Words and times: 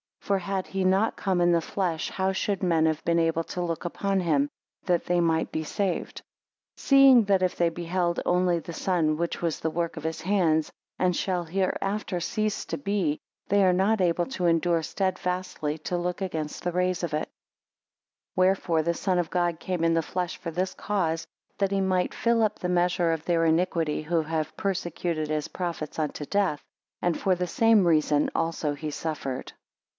For 0.19 0.39
had 0.39 0.67
he 0.67 0.83
not 0.85 1.15
come 1.17 1.41
in 1.41 1.51
the 1.51 1.61
flesh, 1.61 2.09
how 2.09 2.31
should 2.31 2.63
men 2.63 2.85
have 2.85 3.03
been 3.03 3.19
able 3.19 3.43
to 3.43 3.61
look 3.61 3.85
upon 3.85 4.21
him, 4.21 4.49
that 4.85 5.05
they 5.05 5.19
might 5.19 5.51
be 5.51 5.63
saved? 5.63 6.19
14 6.77 6.77
Seeing 6.77 7.23
that 7.25 7.43
if 7.43 7.55
they 7.57 7.69
beheld 7.69 8.19
only 8.25 8.57
the 8.57 8.73
sun, 8.73 9.17
which 9.17 9.41
was 9.41 9.59
the 9.59 9.69
work 9.69 9.97
of 9.97 10.03
his 10.03 10.21
hands, 10.21 10.71
and 10.97 11.15
shall 11.15 11.43
hereafter 11.43 12.19
cease 12.19 12.65
to 12.65 12.77
be, 12.77 13.19
they 13.49 13.63
are 13.63 13.73
not 13.73 13.99
able 14.01 14.25
to 14.27 14.45
endure 14.45 14.81
steadfastly 14.81 15.77
to 15.79 15.97
look 15.97 16.21
against 16.21 16.63
the 16.63 16.71
rays 16.71 17.03
of 17.03 17.13
it; 17.13 17.25
15 17.27 17.33
Wherefore 18.37 18.83
the 18.83 18.93
Son 18.95 19.19
of 19.19 19.29
God 19.29 19.59
came 19.59 19.83
in 19.83 19.93
the 19.93 20.01
flesh 20.01 20.37
for 20.37 20.49
this 20.49 20.73
cause, 20.73 21.27
that 21.59 21.71
he 21.71 21.81
might 21.81 22.13
fill 22.13 22.41
up 22.41 22.57
the 22.57 22.69
measure 22.69 23.11
of 23.11 23.25
their 23.25 23.45
iniquity, 23.45 24.01
who 24.01 24.21
have 24.21 24.55
persecuted 24.55 25.27
his 25.27 25.49
prophets 25.49 25.99
unto 25.99 26.25
death. 26.25 26.63
And 27.01 27.19
for 27.19 27.35
the 27.35 27.47
same 27.47 27.85
reason 27.85 28.29
also 28.33 28.73
he 28.73 28.89
suffered. 28.91 29.51